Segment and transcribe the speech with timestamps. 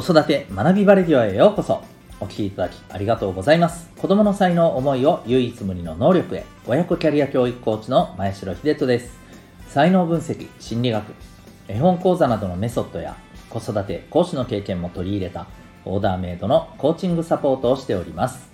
[0.00, 1.82] 子育て学びバレディオへようこそ。
[2.20, 3.90] お聞きいただきありがとうございます。
[3.98, 6.44] 子供の才能思いを唯一無二の能力へ。
[6.68, 9.18] 親子キャリア教育コーチの前城秀人です。
[9.66, 11.04] 才能分析心理学
[11.66, 13.16] 絵本講座などのメソッドや
[13.50, 15.48] 子育て講師の経験も取り入れた
[15.84, 18.52] オーダーメイドのコーチングサポートをしております。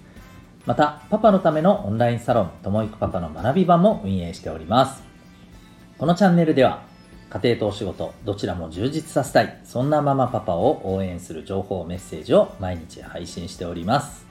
[0.64, 5.02] またパパのためのオンラインサロンともいくパパの学び場も運営しております。
[5.98, 6.93] このチャンネルでは
[7.34, 9.58] 家庭とお仕事どちらも充実させたい。
[9.64, 14.24] そんなママパパを応援する情報メッセージを毎日配信しております。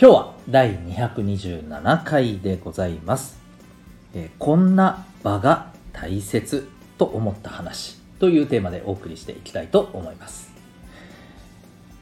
[0.00, 3.38] 今日は第227回でございます、
[4.14, 10.50] えー、こんな場が大切と思った話というテーマでお送りしていきたいと思います。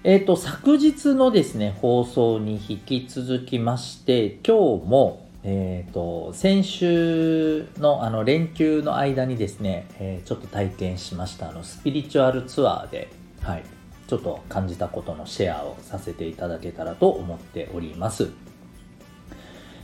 [0.05, 13.11] えっ、ー、と昨日のですね放送に引き続きまして今日もえーと、先週のあの連休の間にですね、えー、ちょっと体験しましたあのスピリチュアルツアーで、
[13.43, 13.63] はい、
[14.09, 18.31] ちょっと感じたことのシェアをさせていただけたらと思っております。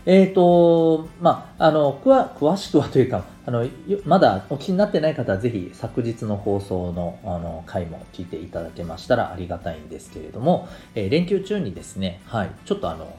[0.07, 3.69] えっ、ー、と、まあ、あの、詳しくはというか、あの、
[4.07, 13.15] まだお聞きになってない方はぜひ昨日の放送のあの回も聞いていただけましたらありがたいんですけれども、えー、連休中にですね、はい、ちょっとあの、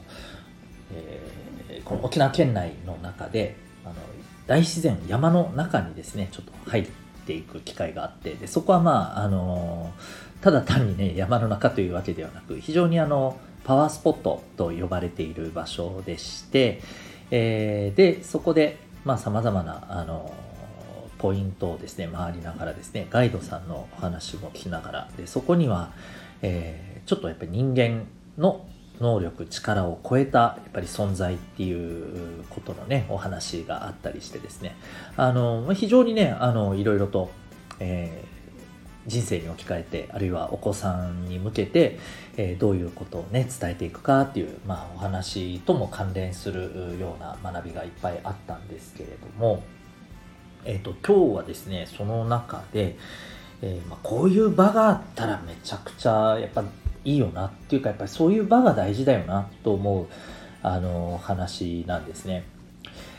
[0.92, 1.51] えー
[1.84, 3.94] この沖縄県内の中であの
[4.46, 6.88] 大自然山の中にですねちょっと入っ
[7.26, 9.92] ていく機会があってでそこはまああの
[10.40, 16.82] ただ単にね山の中というわけではなく非常にあのパワースポットと呼ばれている場所でして、
[17.30, 18.78] えー、でそこで
[19.18, 20.32] さまざ、まなあの
[21.18, 25.92] ポイントをですね回りながらですねガイドさんのお話も聞きながらでそこには、
[26.42, 28.04] えー、ちょっとやっぱり人間
[28.38, 28.66] の
[29.00, 34.76] 能力力を超えたやっぱり存在っていうことのねお話があったりしてですね。
[35.16, 37.30] あの非常にねあのいろいろと、
[37.80, 41.98] えー、人生に置き換えてあるいはお子さんに向けて、
[42.36, 49.62] えー、どういうことをね伝えていくかっていう、まあ、お話とも関連するような学びがいっぱいあったんですけれども、
[50.64, 52.96] えーと、今日はですねその中で、
[53.62, 56.62] えーまあ、こういう場があったらめちゃくちゃやっぱ
[57.04, 60.06] いいよなっていうかやっぱりそういう場が大事だよなと思う
[60.62, 62.44] あの話なんですね。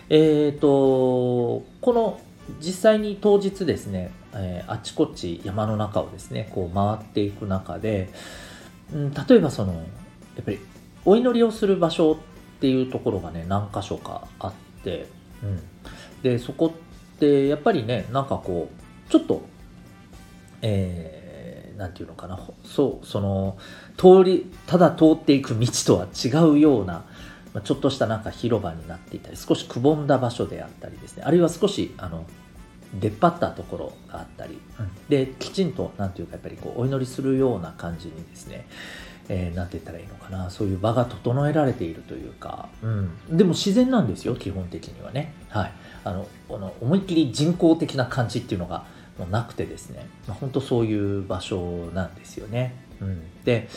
[0.09, 2.19] えっ、ー、とこの
[2.59, 8.09] 実際に当日ですね、えー、あちこち山の中をですねこう回っていく中で、
[8.93, 9.79] うん、例えばそのや
[10.41, 10.59] っぱり
[11.05, 12.17] お祈りをする場所っ
[12.59, 15.07] ていうところがね何箇所かあって、
[15.41, 15.61] うん、
[16.21, 19.41] でそこってやっぱりねなんかこうちょっと
[20.61, 21.22] えー
[21.77, 22.39] 何て言うのかな。
[22.63, 23.57] そうその
[23.97, 27.03] 通りただ通っていく道とは違うような
[27.63, 31.23] ちょっとしたなんか広場になっていたり少しくぼんだ場所であったりですね。
[31.23, 32.25] あるいは少しあの
[32.99, 38.67] 出っ張ったところがあったり、うん、できちんと何て言うかやっぱりこうお祈りするような感じにですね
[39.29, 40.49] えー、なんて言ったらいいのかな。
[40.49, 45.33] そういう場が整えられているというか、うん、でも自然なんですよ基本的にはね。
[45.49, 45.71] はい。
[46.03, 48.85] あのこの思いっきり人工的な感じっていうのが
[49.17, 52.75] もなくてですね、まあ、本当そういう場所なんですよね。
[53.01, 53.67] うん、で、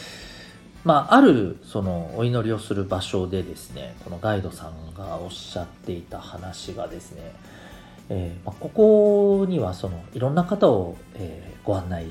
[0.84, 7.32] まあ、あるそのお祈りをする場所でですねこのガイドさんがおっしゃっていた話がですね、
[8.08, 12.06] えー、まあ、ここにはそのいろんな方を、えー、ご案内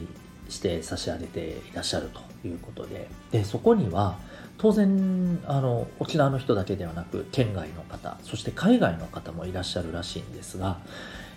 [0.49, 4.17] して差し上げていらっしゃるということででそこには
[4.57, 10.79] 当然あの沖縄の人だけではなく県外の方そして海外の方もいらっしゃるらしいんですが、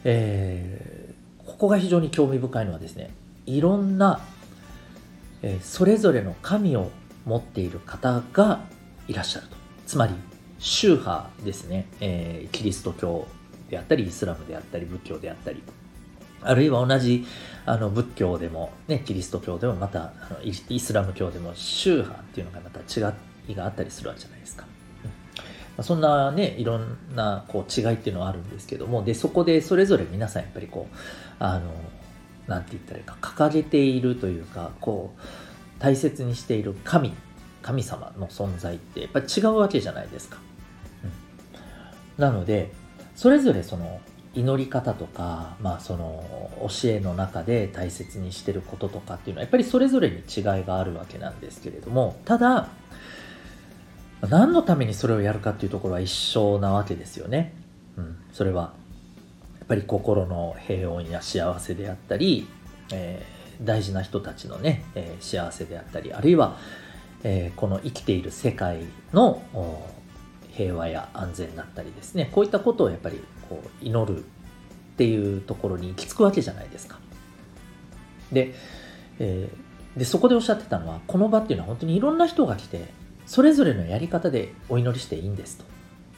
[0.04, 1.07] え
[1.48, 3.10] ここが非常に興味深いのはですね
[3.46, 4.20] いろんな、
[5.42, 6.90] え、それぞれの神を
[7.24, 8.60] 持っている方が
[9.08, 9.56] いらっしゃると。
[9.86, 10.12] つまり
[10.58, 13.26] 宗派ですね、えー、キリスト教
[13.70, 15.62] であったりイスラムであったり仏教であったり。
[16.42, 17.26] あるいは同じ
[17.66, 23.12] あの仏教でも、ね、キリスト教でもまたあのイスラム教でも宗派っていうのがまた違
[23.50, 24.64] いがあったりするわけじゃないですか。
[25.78, 30.96] まそんなね、いろんなこう違いっていうのはあるんですけども、で、そこでそれぞれ皆さんやっぱりこう、
[31.38, 31.70] あの、
[32.48, 35.20] なんて言ったらいいか、掲げているというか、こう、
[35.80, 37.14] 大切にしている神、
[37.62, 40.38] 神様の存在ってやっぱり違うわけじゃないですか。
[41.04, 42.72] うん、なので、
[43.14, 44.00] それぞれその
[44.34, 52.68] 祈り方とか、まあその教えの中で大切にしてることとかっていうのはやっぱりそれぞれに違いがあるわけなんですけれども、ただ、
[54.22, 57.54] 何のためにそれをやるかっていうところは一緒なわけですよね。
[57.96, 58.74] うん、それは
[59.58, 62.48] やっぱり心の平穏や幸せであったり、
[62.92, 66.56] えー、大事な人たちのね、えー、幸せであったりあるいは、
[67.22, 69.42] えー、この生きている世界の
[70.52, 74.22] 平和や安全だったりですねこういったことをやっぱりこう祈るっ
[74.96, 76.98] ていうところに行き着くわけじゃないですか。
[78.32, 78.54] で、
[79.18, 79.68] えー
[79.98, 82.88] でそこでおっしゃってたのはこの場っていうのは本当にいろんな人が来て
[83.28, 85.64] それぞれのやり方でお祈りしていいんですと。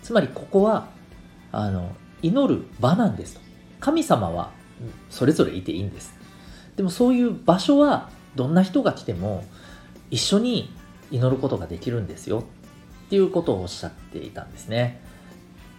[0.01, 0.89] つまりここは
[1.51, 1.91] あの
[2.23, 3.41] 祈る場なんですと。
[3.81, 4.53] 神様は
[5.11, 6.15] それぞれいていいんです。
[6.77, 9.45] でもそういう場所はどんな人が来ても
[10.13, 10.73] 一緒に
[11.11, 12.45] 祈ることができるんですよ。
[13.07, 15.01] っていうことをおっしゃっていたんですね。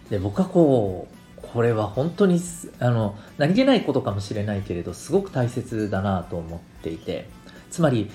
[0.10, 2.42] で僕はこうこれは本当に
[2.80, 7.30] あの何気ないことかもしれないけれどすごく大切だなと思っていて。
[7.70, 8.12] つまり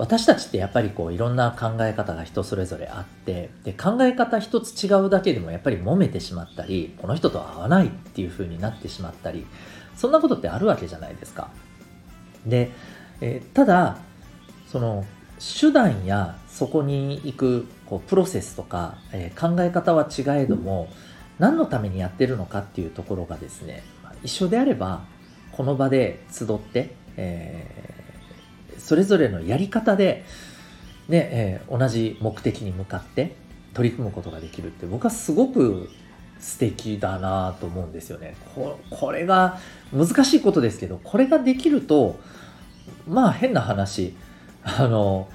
[0.00, 9.44] 私たちってやっぱりこういろんな考え方が人それぞれあってで考え方一つ違うだけでもやっぱり揉めてしまったりこの人と合わないっていう風になってしまったり
[9.96, 11.50] そんなことってあるわけじゃないですか。
[12.46, 12.70] で、
[13.20, 13.98] えー、ただ
[14.72, 15.04] その
[15.38, 20.88] 手段やそこに行くこうプロセスとか、えー、考え方は違えども
[21.38, 23.82] 何のためにやってるのかっていうところがですね
[24.22, 25.02] 一緒であれば
[25.52, 27.99] この場で集って、え
[28.80, 30.24] それぞれのやり方で、
[31.08, 33.36] ねえー、同じ目的に向かって
[33.74, 35.88] 取り組むことができるって僕はすごく
[36.40, 38.78] 素敵だなと思うんですよねこ。
[38.90, 39.58] これが
[39.92, 42.18] 難しいことですけどこれができると
[43.06, 44.14] まあ変な話
[44.64, 45.28] あの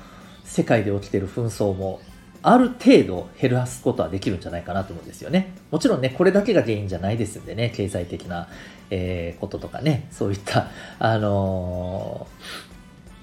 [0.43, 2.01] 世界で起きてる紛争も
[2.47, 5.55] ある程度減らすことはできるんじゃないかなと思うんですよね。
[5.71, 8.47] もちろんね、これだけが原因じゃないですんでね、経済的な、
[8.91, 10.69] えー、こととかね、そういった、
[10.99, 12.27] あの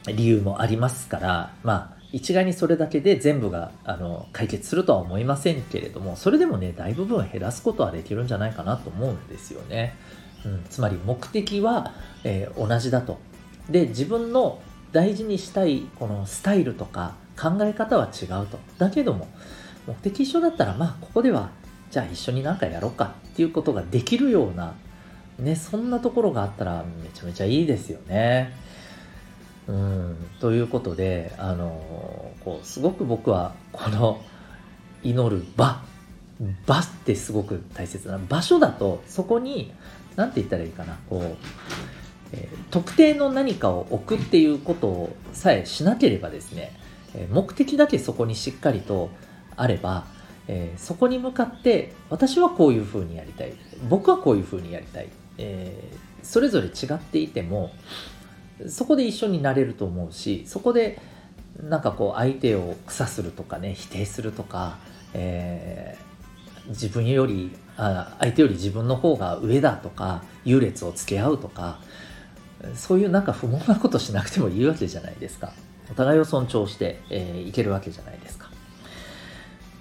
[0.06, 9.94] 理由もありますから、まあ、一概にそれだけで全部があの解決するとは思いませんけれども、それでもね、大部分減らすことはできるんじゃないかなと思うんですよね。
[10.44, 11.92] うん、つまり目的は、
[12.24, 13.18] えー、同じだと。
[13.70, 14.60] で、自分の
[14.92, 18.58] 大事にしたいこのスタイルとか考え方は違うと。
[18.78, 19.28] だけども、
[19.86, 21.50] 目的一緒だったら、まあ、ここでは、
[21.90, 24.74] じゃあ一緒になんかやろうかっていうことができるような、
[25.38, 28.52] ね、そんなところがあったらめちゃめちゃいいですよね。
[29.68, 34.20] うん、ということで、あのこうすごく僕はこの
[35.02, 35.82] 祈る場。
[36.66, 39.72] 場ってすごく大切な場所だとそこに
[40.16, 41.36] 何て言ったらいいかなこう、
[42.32, 46.72] えー、特定の何かを置くっていうことをさえしなければですね、
[47.14, 49.10] え目的だけそこにしっかりと
[49.56, 50.06] あれば、
[50.48, 53.52] えー、そこに向かって私はこういうふうにやりたい。
[53.88, 55.72] 僕はこういうふうにやりたい、え、
[56.22, 57.72] それぞれ違っていても
[58.68, 61.00] そこで一緒になれると思うしそこで
[61.62, 64.78] なんかこう相手を草するとかね否定するとか、
[65.14, 71.78] えー、自分よりあ相手より自分の方が上だとか優劣をつけ合うとか
[72.74, 75.52] そういうなんか不毛なことしなくてもいいわけじゃないですか。
[75.90, 78.51] お互いを尊重して、えー、いけるわけじゃないですか。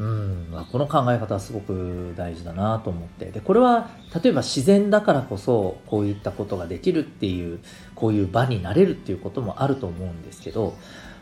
[0.02, 3.92] うんこの考え方はすごく大事だなと思ってでこれは
[4.24, 7.60] 例えば自然だからこそこういったことができるっていう
[7.94, 10.76] こういう場になれるっていうこともあると思うんですけど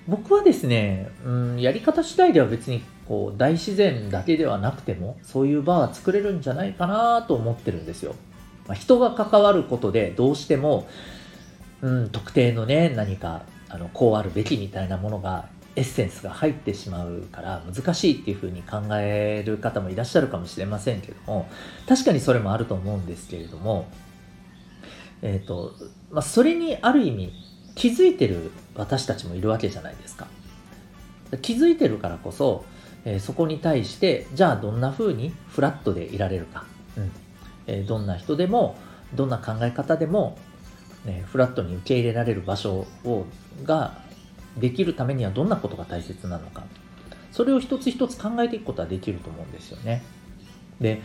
[0.07, 8.15] 僕はですね、うん、やり方次第では別にこう大自然だけではなくてもそういう場は作れるんじゃないかなと思ってるんですよ。
[8.65, 10.87] まあ、人が関わることでどうしても、
[11.81, 15.49] うん、特定のね何かあのこうあるべきみたいなものが
[15.79, 21.47] エッセンスが入ってしまうから難しいっていうふうに考える方もいらっしゃるかもしれませんけども
[21.87, 23.87] 確かにそれもあると思うんですけれども
[25.21, 25.73] えっ、ー、と
[26.11, 27.31] まあそれにある意味
[27.75, 30.27] 気づいてる私たちもいるわけじゃないですか。
[31.41, 32.65] 気づいてるからこそ、
[33.05, 36.65] えー、そこに対してじゃあどんな風にフラットでいられるか、
[36.97, 37.11] うん。
[37.67, 38.75] えー、どんな人でも
[39.13, 40.37] どんな考え方でも、
[41.05, 43.25] ね、フラットに受け入れられる場所を
[43.63, 44.08] が
[44.59, 46.63] できるためにはどんなことが大切なのか。
[47.31, 50.03] それを一つ一つ考えていくことはできると思うんですよね。
[50.81, 51.01] で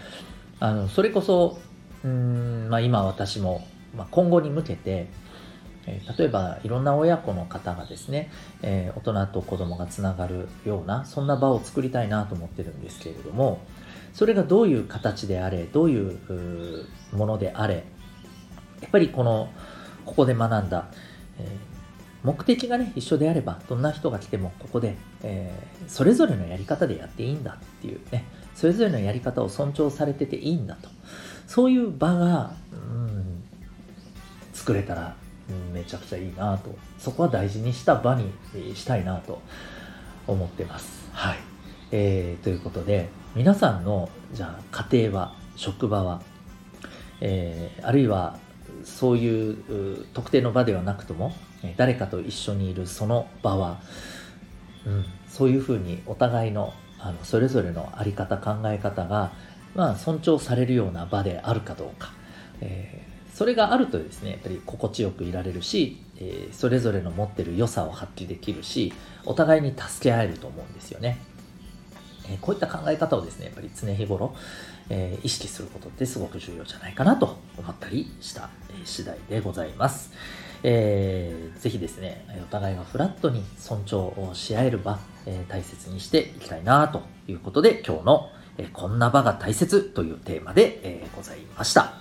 [0.61, 1.59] あのそれこそ
[2.05, 5.09] うん、まあ、今私も、まあ、今後に向けて
[5.87, 8.31] え例えばいろんな親子の方がですね、
[8.63, 13.61] えー、大人と子供がつながるようなそんな場を作りたいなと思ってるんですけれども
[14.13, 17.85] それがどういう形であれどういうものであれ
[18.81, 19.51] やっぱりこの
[20.05, 20.89] ここで学んだ、
[21.39, 21.74] えー
[22.25, 30.89] 目的がね、一緒であれば、どんな人が来てもここで、えー、それぞれのやり方でやっていいんだっていうね、それぞれのやり方を尊重されてていいんだと。
[31.47, 33.45] そういう場が、うん、
[34.55, 35.15] 作れたら、
[35.51, 36.75] うん、めちゃくちゃいいなと。
[36.99, 38.33] そこは大事にした場に
[38.75, 39.43] したいなと
[40.27, 41.11] 思ってます。
[41.13, 41.37] はい。
[41.93, 46.23] えー、ということで、皆さんの、じゃあ、家庭は、職場は、
[47.21, 48.39] えー、あるいは
[48.83, 51.33] そういう特定の場ではなくとも
[51.77, 53.81] 誰かと一緒にいるその場は、
[54.87, 59.33] うん、そういうふうにお互いのあのそれぞれの在り方考え方が、
[59.75, 62.13] まあ、尊重されるような場であるかどうか、
[62.63, 68.95] えー、それがあるとですねやっぱり心地よくいられるし、えー、それぞれの持ってる良さを発揮できるし
[69.27, 71.19] お互いに助け合えると思うんですよね、
[72.31, 74.35] え、こういった考え方をですねやっぱり常日頃、
[74.89, 80.11] えー、意識することってすごく重要じゃないかなと思ったりした、え次第でございます。
[80.67, 91.93] えー、ぜひですね、お互いがフラットに尊重し合える場、えー、大切にしていきたいなということで、今日の、えー、こんな場が大切というテーマで、えー、ございました。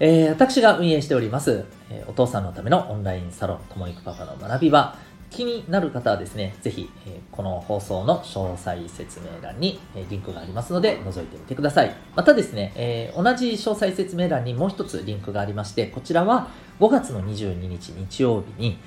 [0.00, 4.96] えー、私が運営しております、え、お父さんのためのオンラインサロン、ともいくパパの学び場、
[5.30, 11.94] 気になる方はですね、ぜひ、えこの放送の詳細説明欄に、えリンクがありますので、覗いてみてください。
[12.16, 16.48] またですね、え同じ詳細説明欄にもう一つリンクがありまして、こちらは
[16.80, 18.78] 5月の22日日曜日に、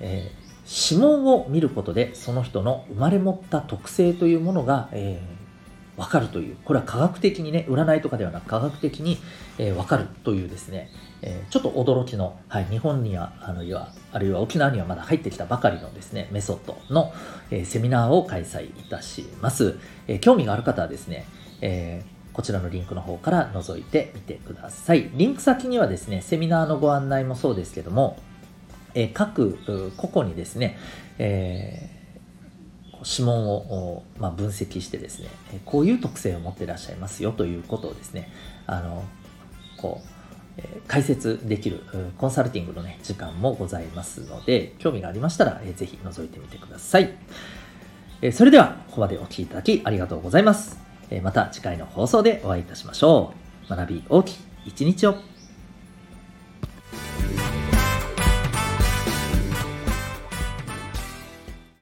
[0.00, 0.30] え
[0.66, 5.43] 指紋を見ることでその人の生まれ持った特性というものが、えー
[5.96, 9.18] わかるという、これは科学的にね、占いとかではなく科学的に、
[9.58, 10.90] えー、わかるというですね、
[11.22, 17.12] えー、ちょっと驚きの、はい、日本には、あの、いわ、あるいは沖縄にはまだ入ってきたばかりのですね、メソッドの、
[17.50, 19.78] えー、セミナーを開催いたします。
[20.08, 21.26] え、興味がある方はですね、
[21.60, 25.08] えこちらのリンクの方から覗いてみてください。
[25.14, 28.18] リンク先にはですね、セミナーのご案内もそうですけども、
[28.94, 29.56] え、各
[29.96, 30.76] 個々にですね、
[31.18, 32.03] えー
[33.04, 35.28] 指紋を、まあ、分析してですね、
[35.64, 38.30] こういう特性を持ってらっしゃいますよということをですね、
[38.66, 39.04] あの、
[39.76, 40.08] こう、
[40.56, 41.82] え解説できる
[42.16, 47.12] コンサルティングのね、時間もございますので、興味がありましたら、えー、ぜひ覗いてみてください。
[48.22, 50.78] えそれでは、ここまでお聴きいただきありがとうございます。
[51.10, 53.34] えまた次回の放送でお会いいたしましょ
[53.68, 53.68] う。
[53.68, 55.33] 学び大きい一日を。